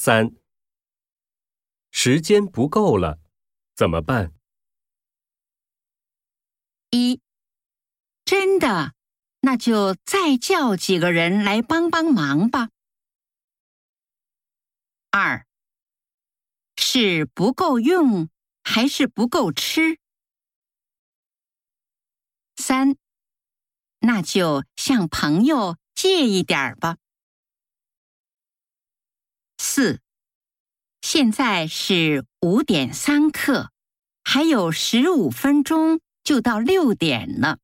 [0.00, 0.30] 三，
[1.90, 3.18] 时间不够了，
[3.74, 4.32] 怎么办？
[6.90, 7.20] 一，
[8.24, 8.94] 真的，
[9.40, 12.70] 那就再叫几个人来帮帮忙吧。
[15.10, 15.44] 二，
[16.76, 18.30] 是不够用
[18.62, 19.98] 还是不够吃？
[22.54, 22.96] 三，
[23.98, 26.98] 那就向朋友借一点儿吧。
[29.78, 30.00] 四，
[31.00, 33.70] 现在是五点三刻，
[34.24, 37.58] 还有十五分钟就到六点了。